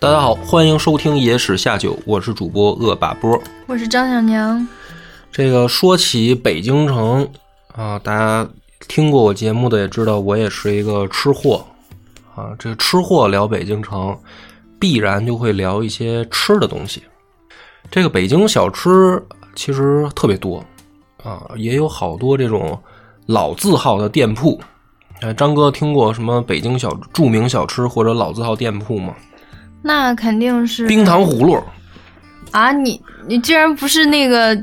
[0.00, 3.38] 大家好，欢迎收听《野史下酒》，我是主播恶把波。
[3.66, 4.66] 我是张小娘。
[5.30, 7.28] 这个说起北京城
[7.74, 8.48] 啊，大家
[8.88, 11.62] 听过我节目的也知道，我也是一个吃货
[12.34, 12.56] 啊。
[12.58, 14.18] 这个吃货聊北京城，
[14.78, 17.02] 必然就会聊一些吃的东西。
[17.90, 19.22] 这个北京小吃
[19.54, 20.64] 其实特别多
[21.22, 22.80] 啊，也有好多这种
[23.26, 24.58] 老字号的店铺。
[25.20, 29.14] 哎，张哥听过什么北京小著名小吃或者老字号店铺吗？
[29.82, 31.62] 那肯定是冰糖葫芦
[32.52, 32.72] 啊！
[32.72, 34.54] 你你居然不是那个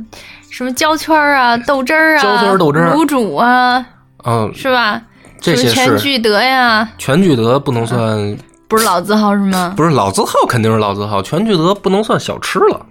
[0.49, 3.85] 什么焦圈啊、豆汁儿啊、焦圈豆汁儿、卤煮啊，
[4.25, 5.01] 嗯，是吧？
[5.39, 9.73] 这些是全聚德呀，全聚德不能算，不是老字号是吗？
[9.77, 11.21] 不是老字号，肯定是老字号。
[11.21, 12.85] 全聚德不能算小吃了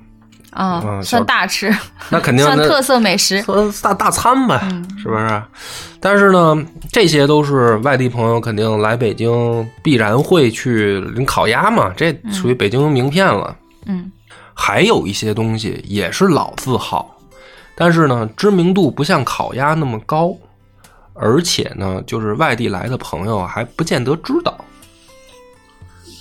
[0.57, 1.73] 啊，嗯算大吃，
[2.09, 3.43] 那肯定 算特色美食。
[3.43, 5.43] 算大大餐呗，嗯是不是？
[6.01, 6.57] 但是呢，
[6.91, 13.55] 这些都是外地朋友肯定来北京必然会去领烤鸭嘛，这属于北京名片了。
[13.85, 14.11] 嗯，
[14.55, 17.15] 还有一些东西也是老字号，
[17.75, 20.35] 但是呢，知名度不像烤鸭那么高，
[21.15, 24.57] 而且呢，就是外地来的朋友还不见得知道。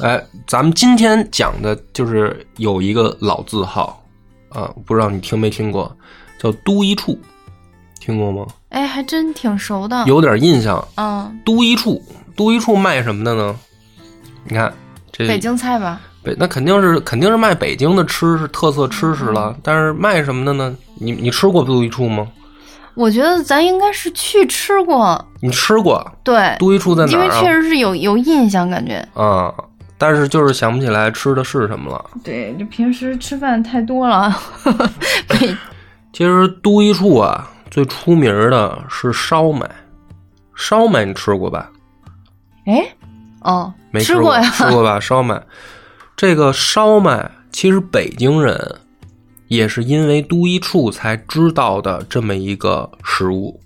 [0.01, 4.03] 哎，咱们今天讲的就是有一个老字号
[4.55, 5.95] 啊，不知道你听没听过，
[6.39, 7.19] 叫都一处，
[7.99, 8.47] 听过吗？
[8.69, 10.03] 哎，还真挺熟的。
[10.07, 10.85] 有点印象。
[10.95, 12.01] 嗯，都一处，
[12.35, 13.55] 都一处卖什么的呢？
[14.45, 14.73] 你看
[15.11, 15.99] 这北京菜吧？
[16.23, 20.75] 北那肯定是肯定是卖北京的吃是特色吃食了，但是卖什么的呢？
[20.95, 22.27] 你你吃过都一处吗？
[22.95, 27.29] 我觉得咱应该是去吃过，你吃过对，都一处在哪因为？
[27.31, 29.05] 确实是有有印象，感觉。
[29.13, 29.53] 啊，
[30.07, 32.11] 但是就是想不起来吃的是什么了。
[32.23, 34.31] 对，就平时吃饭太多了。
[35.27, 35.57] 北
[36.13, 39.67] 其实都一处啊，最出名的是烧麦，
[40.53, 41.71] 烧麦你吃过吧？
[42.67, 42.87] 哎，
[43.41, 44.43] 哦，没过吃过呀。
[44.51, 44.99] 吃过吧？
[45.01, 45.41] 烧麦，
[46.15, 48.75] 这个烧麦其实北京人
[49.47, 53.59] 也是因为都一处才知道的这么一个食物，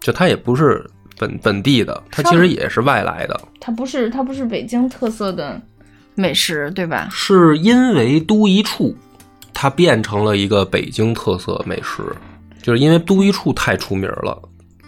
[0.00, 0.84] 就它也不是
[1.26, 5.60] 本本地的，它其实也是外来的，它不是它不是北京特色的
[6.14, 7.08] 美食，对吧？
[7.10, 8.94] 是因为都一处
[9.52, 12.02] 它变成了一个北京特色美食，
[12.62, 14.38] 就是因为都一处太出名了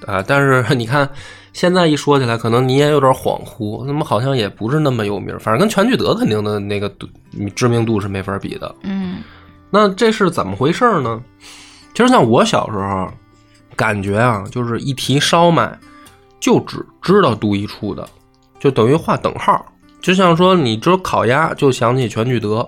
[0.04, 0.22] 啊！
[0.26, 1.08] 但是你看。
[1.56, 5.34] 现在一说起来，可能你也有点恍惚，怎么好像也不是那么有名？
[5.38, 6.94] 反正跟全聚德肯定的那个
[7.54, 8.74] 知名度是没法比的。
[8.82, 9.20] 嗯，
[9.70, 11.18] 那这是怎么回事呢？
[11.94, 13.08] 其实像我小时候，
[13.74, 15.78] 感觉啊，就是一提烧麦，
[16.40, 18.08] 就只知道都一处的，
[18.58, 19.64] 就等于画等号。
[20.00, 22.64] 就像说你知道烤鸭，就想起全聚德；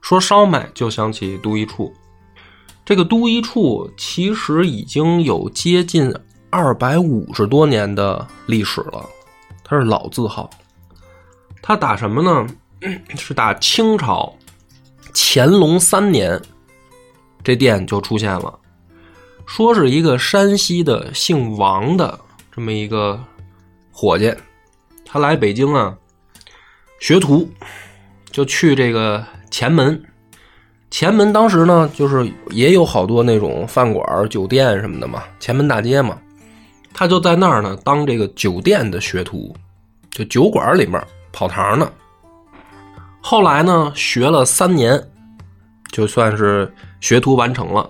[0.00, 1.92] 说烧麦，就想起都一处。
[2.84, 6.12] 这个都一处其实已经有接近。
[6.54, 9.02] 二百五十多年的历史了，
[9.64, 10.50] 它是老字号。
[11.62, 12.46] 它打什么呢？
[13.16, 14.30] 是打清朝
[15.14, 16.38] 乾隆三年，
[17.42, 18.58] 这店就出现了。
[19.46, 22.20] 说是一个山西的姓王的
[22.54, 23.18] 这么一个
[23.90, 24.34] 伙计，
[25.06, 25.96] 他来北京啊
[27.00, 27.48] 学徒，
[28.30, 30.00] 就去这个前门。
[30.90, 36.18] 前门当时呢，就是也有好多那种饭馆、酒店什么的嘛，前门大街嘛。
[36.92, 39.56] 他就在那儿呢，当这个酒店的学徒，
[40.10, 41.02] 就酒馆里面
[41.32, 41.90] 跑堂呢。
[43.22, 45.02] 后来呢，学了三年，
[45.90, 46.70] 就算是
[47.00, 47.88] 学徒完成了。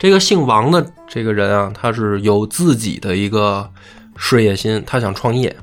[0.00, 3.70] 这个姓王的这个人啊，他是有自己的一个
[4.16, 5.54] 事业心，他想创业。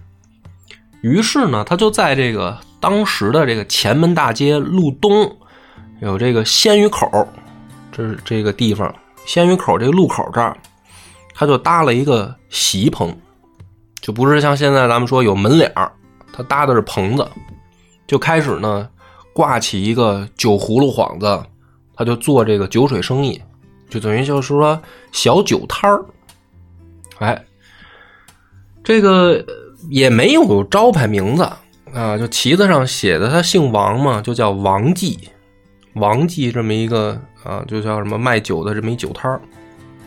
[1.01, 5.35] 于是呢，他就在这个当时的这个前门大街路东
[6.01, 7.27] 有这个鲜鱼口，
[7.91, 8.93] 这是这个地方，
[9.25, 10.55] 鲜鱼口这个路口这儿。
[11.33, 13.15] 他就搭了一个席棚，
[14.01, 15.91] 就不是像现在咱们说有门脸儿，
[16.31, 17.27] 他搭的是棚子，
[18.05, 18.87] 就开始呢
[19.33, 21.43] 挂起一个酒葫芦幌子，
[21.95, 23.41] 他就做这个酒水生意，
[23.89, 24.81] 就等于就是说
[25.11, 26.03] 小酒摊儿。
[27.19, 27.45] 哎，
[28.83, 29.43] 这个
[29.89, 31.43] 也没有招牌名字
[31.93, 35.29] 啊，就旗子上写的他姓王嘛，就叫王记，
[35.93, 39.41] 王记这么一个啊，就叫什么卖酒的这么一酒摊儿，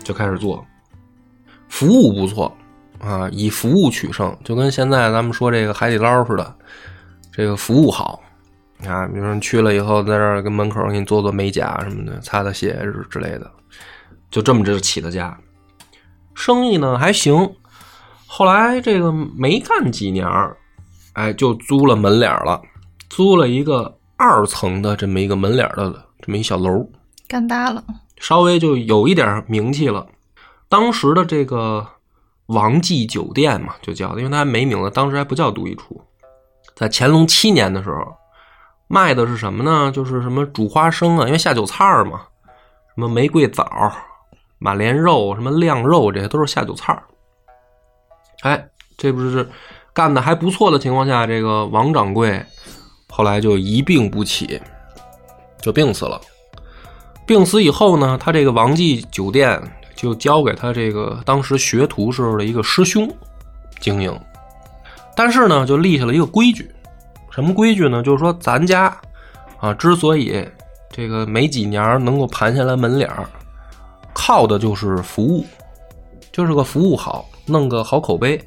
[0.04, 0.64] 就开始做。
[1.68, 2.54] 服务不错
[2.98, 6.54] 啊，以服务取胜，就跟现在咱们说这个海底捞似的，
[7.32, 8.20] 这个服务好
[8.86, 9.06] 啊。
[9.06, 12.72] 比如说你去了以后，在这儿跟门口给你做做美甲什么的，擦擦鞋
[13.10, 13.50] 之类的，
[14.30, 15.36] 就这么着起的家。
[16.34, 17.54] 生意呢还行，
[18.26, 20.26] 后来这个没干几年，
[21.14, 22.60] 哎，就租了门脸了，
[23.08, 26.88] 租了一个二层的这么一个门脸的这么一小楼，
[27.28, 27.84] 干大了，
[28.18, 30.06] 稍微就有一点名气了。
[30.68, 31.86] 当时的这个
[32.46, 36.00] 王记酒店嘛，就叫，因为它还没名字，当时还不叫独一处。
[36.76, 37.96] 在乾隆七年的时候，
[38.92, 39.92] 卖的是什么呢？
[39.92, 42.22] 就是什么煮花生啊，因为下酒菜嘛，
[42.92, 43.64] 什么玫瑰枣、
[44.58, 47.04] 马莲肉、什么晾肉，这些都是下酒菜儿。
[48.40, 49.48] 哎，这不是
[49.92, 52.44] 干的还不错的情况下，这个王掌柜
[53.08, 54.60] 后来就一病不起，
[55.62, 56.20] 就病死了。
[57.24, 59.62] 病死以后呢，他这个王记酒店
[59.94, 63.08] 就交给他这个当时学徒时候的一个师兄
[63.78, 64.20] 经营，
[65.14, 66.68] 但是呢，就立下了一个规矩，
[67.40, 68.02] 什么规矩呢？
[68.02, 68.94] 就是说咱家
[69.58, 70.46] 啊，之所以
[70.90, 73.26] 这个没几年能够盘下来门脸儿，
[74.12, 75.44] 靠的就是服务，
[76.30, 78.40] 就是个服务好，弄个好口碑。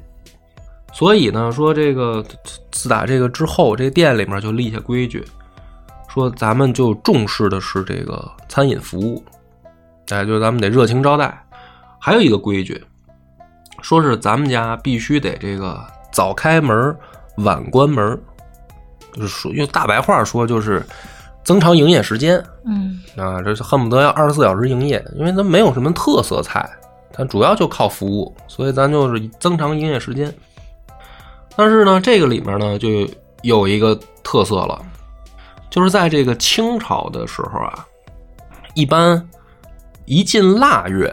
[0.92, 2.24] 所以呢，说这个
[2.70, 5.24] 自打这个之后，这店里面就立下规矩。
[6.08, 9.20] 说咱们就重视的是这个餐饮服务，
[10.10, 11.36] 哎，就是咱们得热情招待。
[11.98, 12.80] 还有一个规矩，
[13.82, 16.96] 说是咱们家必须得这个早开门，
[17.38, 18.16] 晚关门，
[19.26, 20.84] 说用大白话说就是
[21.44, 22.42] 增长营业时间。
[22.64, 26.68] 嗯啊，这是恨不得要二十四小时营业，因为咱没有什么特色菜，
[27.12, 30.32] 咱主要就靠服务，所以咱就是增长营业时间。
[31.56, 32.88] 但是呢，这个里面呢就
[33.42, 34.80] 有一个特色了。
[35.70, 37.84] 就是在这个清朝的时候啊，
[38.74, 39.28] 一般
[40.04, 41.12] 一进腊月，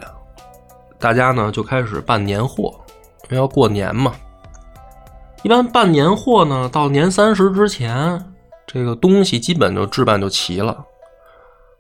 [1.00, 2.74] 大家呢就开始办年货，
[3.24, 4.14] 因为要过年嘛。
[5.44, 8.24] 一般办年货呢，到年三十之前，
[8.68, 10.78] 这个东西基本就置办就齐了。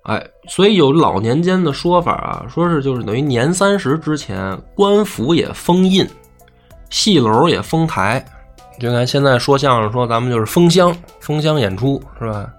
[0.03, 6.07] 哎，所以有老年间的说法啊，说是就是等于年三十之前，官府也封印，
[6.89, 8.25] 戏楼也封台。
[8.79, 12.49] 就看现在说相声说咱们就是封箱，封箱演出是吧？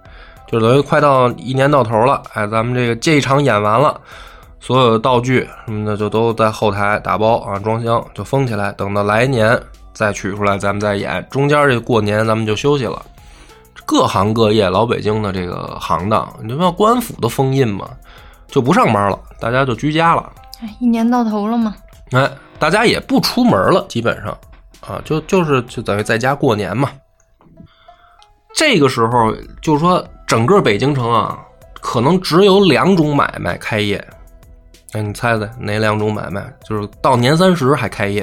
[0.46, 4.00] 就等于快到一年到头了，哎，咱们这个这一场演完了，
[4.60, 9.60] 所有的道具什么的就都在后台打包啊，装箱就封起来，等到来年
[9.93, 11.27] 再取出来，咱们再演。
[11.31, 13.00] 中间这过年咱们就休息了。
[13.85, 17.89] 各行各业，老北京的这个行当，你说官府都封印嘛，
[18.47, 20.33] 就不上班了，大家就居家了。
[20.61, 21.75] 哎，一年到头了嘛，
[22.12, 24.31] 哎，大家也不出门了，基本上
[24.81, 26.91] 啊，就就是就等于在家过年嘛。
[28.55, 30.05] 这个时候就是说。
[30.25, 31.38] 整个北京城啊，
[31.83, 34.03] 可能只有两种买卖开业。
[34.93, 36.50] 哎，你猜猜哪两种买卖？
[36.67, 38.23] 就是到年三十还开业。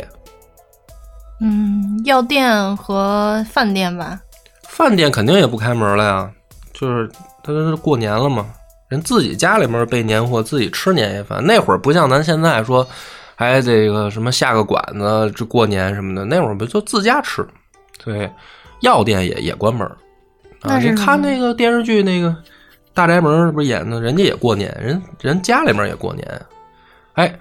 [1.41, 4.19] 嗯，药店和饭店吧。
[4.63, 6.31] 饭店肯定也不开门了呀，
[6.73, 7.07] 就是
[7.43, 8.45] 他这是过年了嘛，
[8.87, 11.45] 人自己家里面备年货，自己吃年夜饭。
[11.45, 12.87] 那会儿不像咱现在说，
[13.35, 17.45] 还这个什么下个馆子这过年什么的，那会儿不就自家吃？
[18.03, 18.31] 对，
[18.81, 19.85] 药店也也关门。
[20.61, 22.29] 啊，你看那个电视剧，那个
[22.93, 26.41] 《大宅门》不是演的，人家也过年，人人家里面也过年。
[27.13, 27.33] 哎，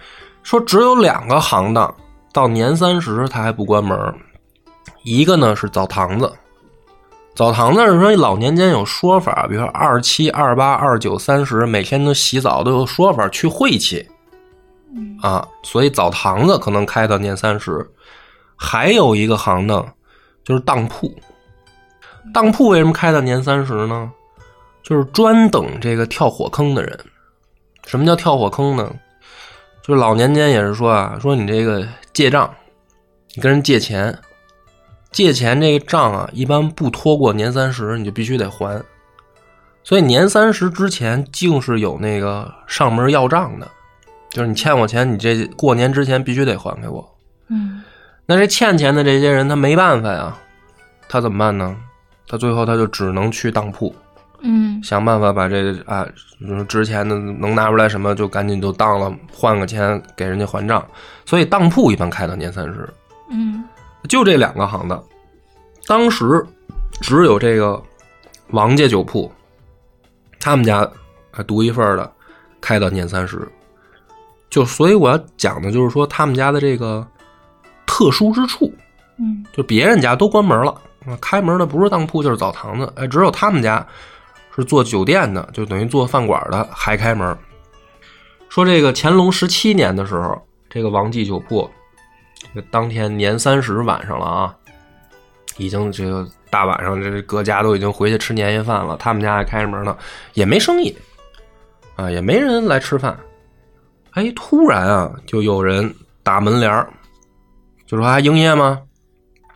[0.42, 1.92] 说只有两个行当
[2.38, 4.14] 到年三十他还不关门，
[5.02, 6.32] 一个呢是澡堂子。
[7.34, 14.08] 澡堂子是说老年间有说法，比如说二七、二八、二九、三十，每天都洗澡都有说法去晦气
[15.20, 17.84] 啊，所以澡堂子可能开到年三十。
[18.54, 19.84] 还有一个行当
[20.44, 21.12] 就是当铺。
[22.32, 24.12] 当铺为什么开到年三十呢？
[24.84, 26.96] 就是专等这个跳火坑的人。
[27.84, 28.88] 什么叫跳火坑呢？
[29.82, 31.84] 就是老年间也是说啊，说你这个
[32.18, 32.52] 借账，
[33.36, 34.18] 你跟人借钱，
[35.12, 38.82] 借钱这个账啊，一般不拖过年三十，你就必须得还。
[39.84, 43.68] 所以年三十之前，竟是有那个上门要账的，
[44.30, 47.08] 就是你欠我钱，你这过年之前必须得还给我。
[47.50, 47.84] 嗯，
[48.26, 50.36] 那这欠钱的这些人，他没办法呀，
[51.08, 51.76] 他怎么办呢？
[52.26, 53.94] 他最后他就只能去当铺，
[54.40, 56.06] 嗯，想办法把这个啊，
[56.68, 60.84] 值钱的能拿出来什么就赶紧就当了，换个钱给人家还账。
[61.24, 62.88] 所以当铺一般开到年三十，
[63.30, 63.64] 嗯，
[64.08, 65.02] 就这两个行当，
[65.86, 66.44] 当时
[67.00, 67.82] 只有这个
[68.50, 69.30] 王家酒铺，
[70.38, 70.88] 他们家
[71.46, 72.10] 独一份的
[72.60, 73.46] 开到年三十，
[74.48, 77.06] 就所以我要讲的就是说他们家的这个
[77.86, 78.72] 特殊之处，
[79.18, 80.74] 嗯，就别人家都关门了。
[81.22, 83.86] 开门的不是当铺就是澡堂子，哎，只有他们家
[84.58, 87.38] 是做酒店的，就等于做饭馆的还开门。
[88.48, 91.70] 说这个乾隆十七年的时候，这个王记酒铺，
[92.68, 94.54] 当天年三十晚上了啊，
[95.58, 99.96] 已经这个大晚上，这各家都已经回去吃年夜饭了，他们家还开着门呢，
[100.34, 100.96] 也没生意
[101.94, 103.16] 啊，也没人来吃饭。
[104.12, 106.86] 哎，突然啊，就有人打门帘
[107.86, 108.80] 就说还营业吗？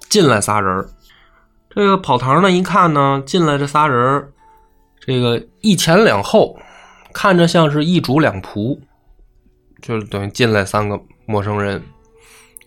[0.08, 0.88] 进来仨人
[1.70, 4.31] 这个跑堂呢，一看呢，进来这仨人
[5.04, 6.56] 这个一前两后，
[7.12, 8.78] 看着像是一主两仆，
[9.80, 11.82] 就是等于进来三个陌生人，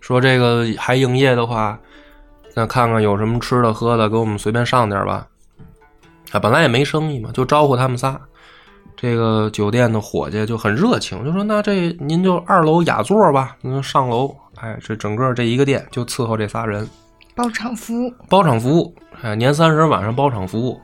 [0.02, 1.80] 说这个还营业的话，
[2.54, 5.26] 那看看有什么吃的喝的，给我们随便上点吧。
[6.32, 8.20] 啊，本来也没生意嘛，就招呼他们仨。
[8.98, 16.90] 这个酒店的伙计就很热情，就说：“那这您就二楼雅座吧，您上楼。”哎，这整个这一个店就伺候这仨人，
[17.34, 18.94] 包场服务，包场服务。
[19.22, 20.78] 哎，年三十晚上包场服务。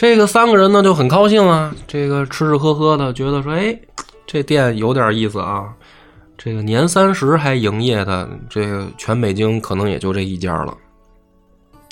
[0.00, 3.78] 这个三个人呢就很高兴啊，这个吃吃喝喝的，觉得说：“哎，
[4.26, 5.74] 这店有点意思啊。”
[6.38, 10.74] 这个年三十还营业的，这个全北京可能也就这一家了。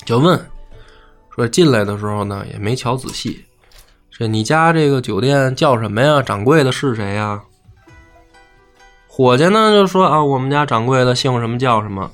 [0.05, 0.43] 就问
[1.35, 3.45] 说进来的时候呢，也没瞧仔细。
[4.09, 6.19] 这你家这个酒店叫什么呀？
[6.19, 7.39] 掌柜的是谁呀？
[9.05, 12.09] 伙计呢就说啊，我们家掌柜的姓什么叫什么。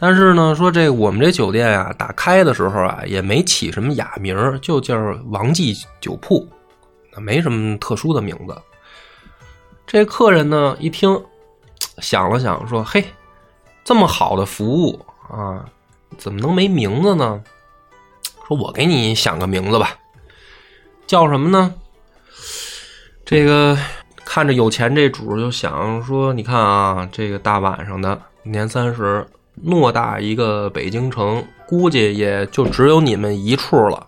[0.00, 4.96] 但是呢，说这我们这酒店啊，打开的时候啊，也没起什么雅名，就叫
[5.30, 6.48] 王记酒铺，
[7.16, 8.56] 没什么特殊的名字。
[9.88, 11.20] 这客人呢一听，
[11.98, 13.04] 想了想说：“嘿，
[13.82, 15.64] 这么好的服务啊，
[16.16, 17.42] 怎么能没名字呢？
[18.46, 19.96] 说我给你想个名字吧。”
[21.08, 21.74] 叫什么呢？
[23.24, 23.76] 这个
[24.24, 29.26] 看着有钱这主就想说：“你看啊，这个大晚上的年三十，
[29.64, 34.06] 偌大一个北京城，估计也就只有你们一处了。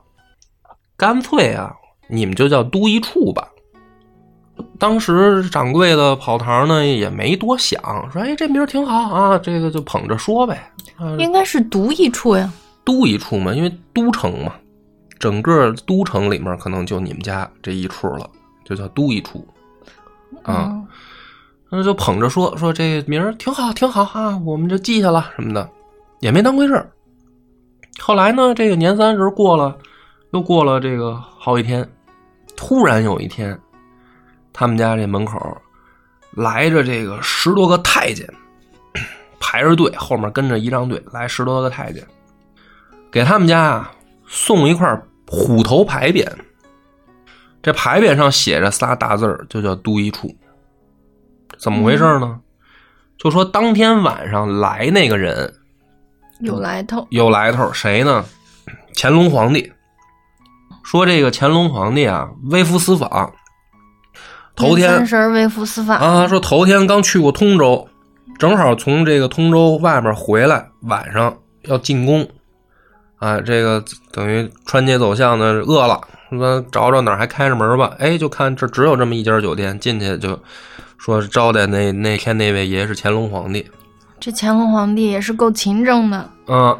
[0.96, 1.72] 干脆啊，
[2.08, 3.48] 你们就叫都一处吧。”
[4.78, 7.80] 当时掌柜的跑堂呢也没多想，
[8.12, 10.70] 说：“哎，这名儿挺好啊，这个就捧着说呗。”
[11.18, 12.52] 应该是独一处呀，
[12.84, 14.54] 都一处嘛，因为都城嘛。
[15.18, 18.28] 整个都城里面可能就你们家这一处了，
[18.64, 19.46] 就叫都一处，
[20.42, 20.74] 啊，
[21.70, 25.68] 那就捧着说说这名儿挺好，挺好啊，我们就记下了什么的，
[26.18, 26.90] 也没当回事儿。
[28.00, 29.76] 后来呢，这个年三十过了，
[30.32, 31.88] 又过了这个好几天，
[32.56, 33.58] 突然有一天，
[34.52, 35.38] 他们家这门口
[36.32, 38.26] 来着这个十多个太监，
[39.38, 42.04] 排着队，后面跟着仪仗队，来十多个太监，
[43.10, 43.92] 给他们家啊
[44.26, 45.00] 送一块。
[45.32, 46.26] 虎头牌匾，
[47.62, 50.28] 这牌匾上写着仨大字儿，就叫“都一处”。
[51.58, 52.40] 怎么回事呢？
[53.18, 55.52] 就说当天晚上来那个人
[56.40, 58.24] 有来头，有来头，谁呢？
[58.96, 59.72] 乾隆皇帝
[60.82, 63.32] 说：“这个乾隆皇帝啊，微服私访，
[64.56, 67.88] 头天三十微服私访啊，说头天刚去过通州，
[68.38, 72.26] 正好从这个通州外面回来，晚上要进宫。”
[73.20, 77.94] 啊，这个等于穿街走巷的饿了，说找找哪儿还开着门吧。
[77.98, 80.42] 哎，就看这只有这么一家酒店，进去就
[81.00, 83.66] 说招待那那天那位爷是乾隆皇帝。
[84.20, 86.30] 这乾隆皇帝也是够勤政的。
[86.46, 86.78] 嗯，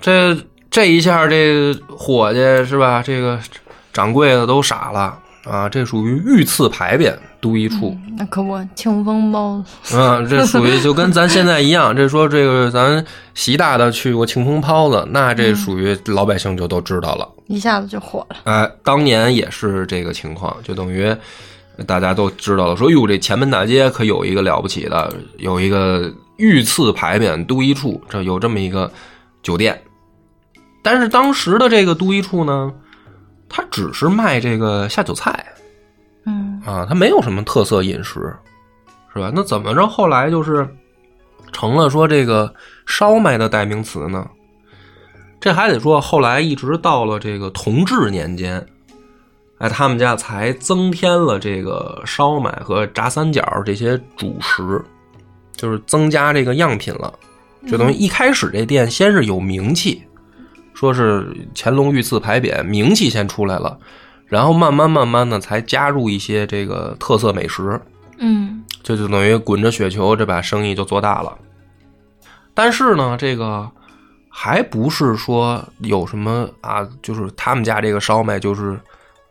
[0.00, 0.38] 这
[0.70, 3.02] 这一下这伙计是吧？
[3.04, 3.36] 这个
[3.92, 5.18] 掌柜的都傻了。
[5.44, 7.96] 啊，这属于御赐牌匾，都一处。
[8.16, 9.96] 那可不，庆丰包子。
[9.96, 11.94] 嗯，这属于就跟咱现在一样。
[11.94, 18.36] 这说这个咱习大大去过庆丰包子，那这属于老百姓就都知道了，一下子就火了。
[18.42, 21.14] 哎，当年也是这个情况，就等于
[21.84, 28.90] 大家都知道了，说哟，这前门大街可有一个了不起的，有一个御赐牌匾，都一处，这有这么一个
[29.42, 29.82] 酒店。
[30.82, 32.72] 但是当时的这个都一处呢？
[33.48, 35.46] 它只是卖这个下酒菜，
[36.24, 38.34] 嗯啊，它没有什么特色饮食，
[39.12, 39.30] 是吧？
[39.34, 40.68] 那怎么着后来就是
[41.52, 42.52] 成了说这个
[42.86, 44.28] 烧麦的代名词呢？
[45.38, 48.66] 这还得说后来一直到了这个同治年间，
[49.58, 54.84] 哎，他们家才增添了这个烧麦和炸三角这些主食，
[55.56, 57.12] 就是增加这个样品了，
[57.66, 60.02] 就等于一开始这店先是有名气。
[60.74, 63.78] 说是乾隆御赐牌匾，名气先出来了，
[64.26, 67.80] 然后慢慢慢慢的才加入一些这个特色美食，
[68.18, 71.34] 嗯，这就等于滚着雪球，这把生意就做大了。
[72.52, 73.66] 但是呢，这个
[74.28, 78.78] 还不是说有什么啊，就是他们家这个烧麦就是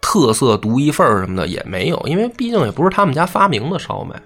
[0.08, 4.22] 特色独一份什么的也没有，因为毕竟也不是他们家发明的烧麦。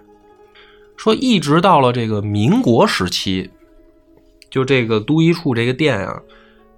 [0.98, 3.50] 说一直到了这个民国时期，
[4.50, 6.22] 就这个都一处这个店啊。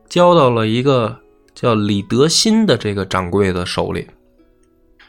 [0.08, 1.17] 交到了一个
[1.55, 4.05] 叫李德新的这个掌柜的手里。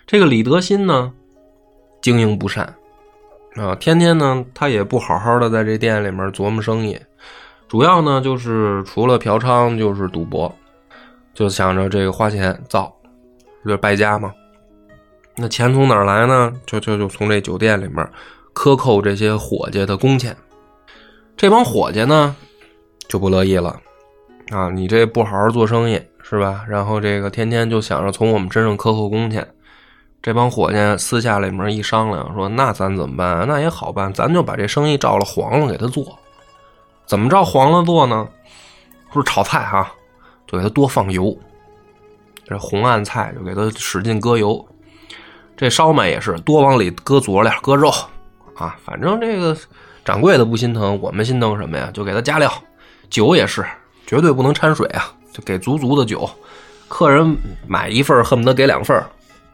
[0.06, 1.12] 这个李德新呢，
[2.00, 2.74] 经营不善
[3.56, 6.98] 啊，天天呢他也不好好的在这店里面琢磨生意，
[7.68, 10.50] 主要呢就是除了嫖娼就是赌博，
[11.34, 12.94] 就想着这个花钱造，
[13.64, 14.32] 就是败家嘛。
[15.36, 16.52] 那钱从哪儿来呢？
[16.66, 18.06] 就就就从这酒店里面
[18.52, 20.36] 克扣这些伙计的工钱。
[21.36, 22.36] 这帮伙计呢
[23.08, 23.80] 就不乐意了。
[24.50, 26.64] 啊，你这不好好做生意是吧？
[26.68, 29.46] 然后这个天天就想着从我们身上克扣工钱，
[30.20, 33.46] 这帮伙计私下里面一商量，说那咱怎么办？
[33.48, 36.18] 那也好办，咱就把这生意照了黄了给他做。
[37.06, 38.28] 怎么着黄了做呢？
[39.12, 39.90] 说炒菜哈，
[40.46, 41.34] 就给他多放油，
[42.46, 44.64] 这红案菜就给它使劲搁油。
[45.56, 47.88] 这烧麦也是多往里搁佐料、搁肉
[48.56, 49.56] 啊，反正这个
[50.04, 51.90] 掌柜的不心疼，我们心疼什么呀？
[51.94, 52.52] 就给他加料。
[53.08, 53.64] 酒也是
[54.06, 56.28] 绝对不能掺水啊，就给足足的酒。
[56.88, 58.96] 客人买一份恨不得给两份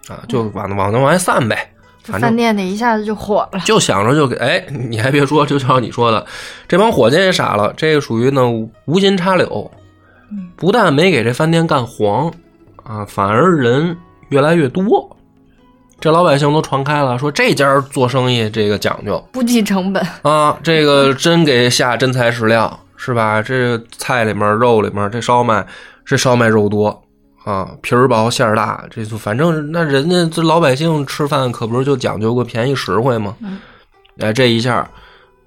[0.09, 1.71] 啊，就往往那往外散呗。
[2.05, 3.61] 饭店里一下子就火了。
[3.67, 6.25] 就想着就给哎，你还别说，就像你说的，
[6.67, 8.43] 这帮伙计也傻了，这个属于呢
[8.87, 9.71] 无心插柳，
[10.57, 12.33] 不但没给这饭店干黄
[12.89, 13.97] 啊，反而人
[14.31, 15.17] 越来越多。
[16.01, 23.43] 这老百姓都传开了，说这家做生意这个讲究不计成本啊，这个真给下真材实料是吧？
[23.43, 25.67] 这菜里面肉里面这烧麦，
[26.07, 27.03] 这烧麦肉多
[27.45, 33.37] 啊，皮儿薄馅儿大，这就反正那人家这老百姓吃饭可不是就讲究个便宜实惠吗？
[34.19, 34.89] 哎，这一下，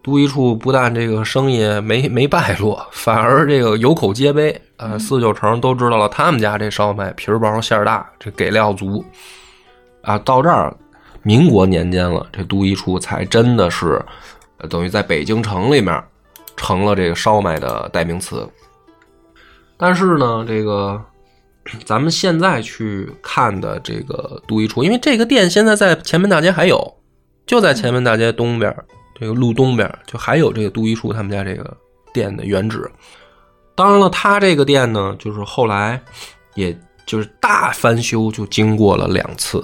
[0.03, 9.03] 都一处不但这个生意没没败落，反而这个有口皆碑啊，四九城都知道了他们家这烧麦皮儿薄馅儿大，这给料足。
[10.01, 10.75] 啊，到这儿，
[11.21, 14.03] 民国年间了，这都一处才真的是，
[14.67, 16.03] 等于在北京城里面
[16.57, 18.49] 成了这个烧麦的代名词。
[19.77, 20.99] 但是呢，这个
[21.85, 26.95] 咱们现在去看的这个都一处，因为这个店现在在前门大街还有，
[27.45, 28.75] 就在前门大街东边
[29.21, 31.77] 这个路东边就还有这个杜一树他们家这个
[32.11, 32.89] 店的原址。
[33.75, 36.01] 当然了，他这个店呢，就是后来
[36.55, 36.75] 也
[37.05, 39.63] 就是大翻修，就经过了两次。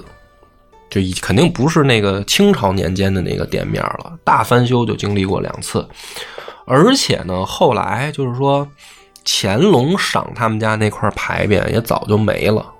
[0.90, 5.86] 就已肯定不是那个清朝年间的那个店面了，大翻修就经历过两次，
[6.64, 8.66] 而且呢，后来就是说
[9.22, 12.72] 乾隆赏他们家那块牌匾也早就没了，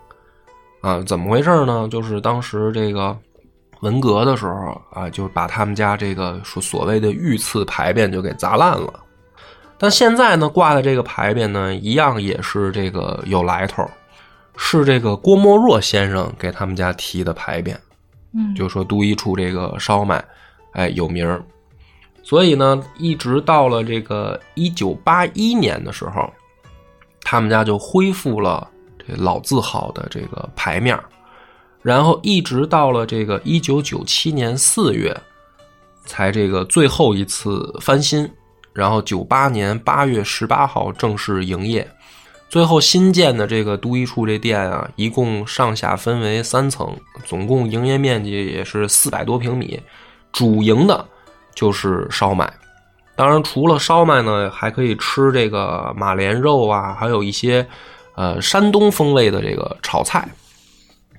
[0.80, 1.86] 啊，怎么回事呢？
[1.90, 3.14] 就是当时这个
[3.80, 8.92] 文革的时候啊，就把他们家这个所所谓的御赐牌匾就给砸烂了，
[9.78, 13.88] 但现在呢，挂的这个牌匾呢，一样也是这个有来头，
[14.56, 17.76] 是这个郭沫若先生给他们家提的牌匾。
[18.34, 20.22] 嗯，就说都一处这个烧麦，
[20.72, 21.42] 哎有名儿，
[22.22, 26.30] 所以呢，一直到了这个一九八一年的时候，
[27.22, 30.98] 他们家就恢复了这老字号的这个牌面
[31.82, 35.16] 然后一直到了这个一九九七年四月，
[36.04, 38.30] 才这个最后一次翻新，
[38.72, 41.88] 然后九八年八月十八号正式营业。
[42.48, 49.78] 最后新建的这个都一处这店啊，一共上下分为三层，总共营业面积也是四百多平米。
[50.32, 51.06] 主营的
[51.54, 52.50] 就是烧麦，
[53.14, 57.66] 当然除了烧麦呢，还可以吃这个马莲肉啊，还有一些
[58.14, 60.26] 呃山东风味的这个炒菜。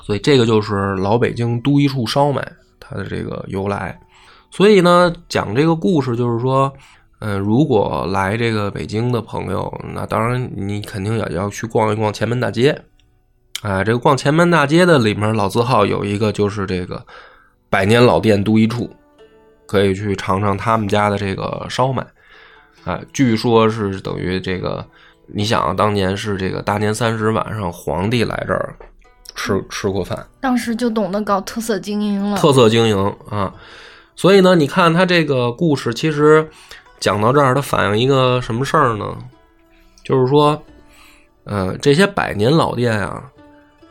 [0.09, 2.41] 所以这个就是老北京都一处烧麦
[2.79, 3.95] 它的这个由来。
[4.49, 6.73] 所以呢，讲这个故事就是说。
[7.21, 12.71] 嗯，如果来这个北京的朋友，那当然你肯定也要去逛一逛前门大街。
[13.61, 17.05] 啊，这个逛前门大街的里面老字号有一个就是这个
[17.69, 18.89] 百年老店都一处，
[19.67, 22.01] 可以去尝尝他们家的这个烧麦。
[22.85, 24.87] 啊，据说是等于这个，
[25.27, 28.73] 你想当年是这个大年三十晚上皇帝来这儿
[29.39, 32.37] 吃吃过饭，当时就懂得搞特色经营了。
[32.37, 33.53] 特色经营啊，
[34.15, 36.45] 所以呢，你看他这个故事其实。
[37.01, 39.05] 讲到这儿，它反映一个什么事儿呢？
[40.03, 40.61] 就是说，
[41.45, 43.23] 呃，这些百年老店啊，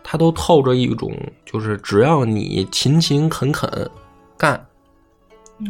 [0.05, 1.11] 它都透着一种，
[1.47, 3.91] 就是只要你勤勤恳恳
[4.37, 4.63] 干，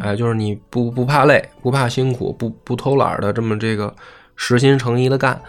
[0.00, 3.94] 哎，就是你不不怕累，不怕辛苦，不不偷懒的这么这个
[4.34, 5.40] 实心诚意的干，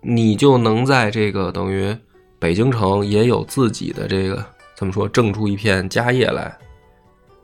[0.00, 1.92] 你就能在这个等于
[2.42, 6.52] 北京城也有自己的这个怎么说，挣出一片家业来。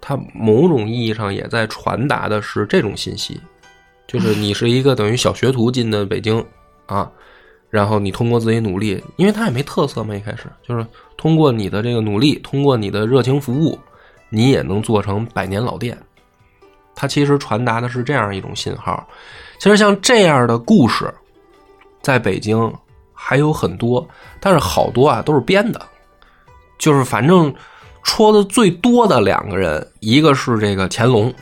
[0.01, 3.41] 它某种意义上也在传达的是这种信息。
[4.09, 6.45] 就是你是一个等于小学徒进的北京
[6.87, 7.09] 啊，
[7.71, 10.85] 然后你通过自己努力，因为他也没特色嘛，一开始就是
[11.17, 13.79] 通过你的这个努力，通过你的热情服务，
[14.31, 15.97] 你也能做成百年老店。
[16.97, 19.07] 它其实传达的是这样一种信号。
[19.61, 21.15] 其实像这样的故事，
[22.03, 22.73] 在北京
[23.21, 24.07] 还有很多，
[24.41, 25.81] 但是好多啊都是编的。
[26.79, 27.53] 就是反正
[28.05, 31.35] 戳的最多的两个人，一个是这个乾隆。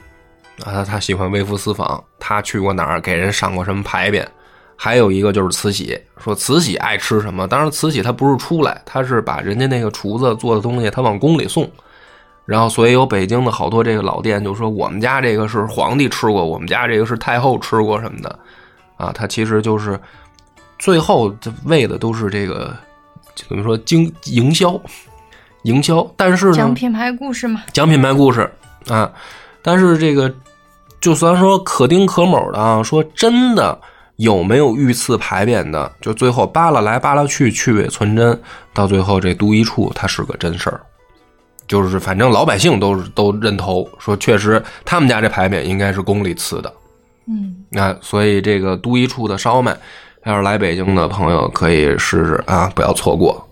[0.65, 4.27] 啊，他喜欢微服私访，他去过哪儿，给人上过什么牌匾？
[4.75, 7.47] 还有一个就是慈禧，说慈禧爱吃什么？
[7.47, 11.71] 当然，慈禧她不是出来，她是把人家那个厨子做的东西，她往宫里送。
[12.47, 18.39] 然后，所以有北京的好多这个老店，就说我们家这个是皇帝吃过，我们家这个是太后吃过什么的。
[18.97, 19.99] 啊，他其实就是
[20.79, 21.35] 最后
[21.65, 22.77] 为的都是这个
[23.35, 24.81] 怎么说经营销，
[25.63, 26.07] 营销。
[26.17, 28.51] 但是呢，讲品牌故事嘛，讲品牌故事
[28.89, 29.13] 啊，
[29.63, 30.35] 但是这个。
[30.99, 33.79] 就算说可丁可卯的啊，说真的
[34.17, 38.41] 有没有遇刺牌匾的，就最后扒拉来扒拉去，去伪存真，
[38.73, 40.81] 到最后这都一处它是个真事儿。
[41.69, 46.73] 就是反正老百姓都是都认头，说确实他们家这牌匾应该是宫里赐的。
[47.27, 49.77] 嗯，那所以这个都一处的烧麦，
[50.27, 53.49] 要是来北京的朋友可以试试啊，不要错过。